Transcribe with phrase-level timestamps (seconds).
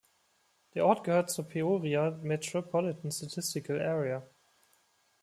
[0.73, 4.27] Der Ort gehört zur Peoria Metropolitan Statistical Area.